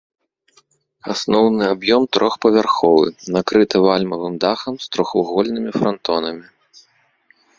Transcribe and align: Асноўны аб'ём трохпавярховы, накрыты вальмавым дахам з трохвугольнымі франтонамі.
Асноўны 1.13 1.63
аб'ём 1.73 2.01
трохпавярховы, 2.15 3.05
накрыты 3.35 3.77
вальмавым 3.87 4.33
дахам 4.45 4.73
з 4.85 4.89
трохвугольнымі 4.95 5.71
франтонамі. 5.79 6.43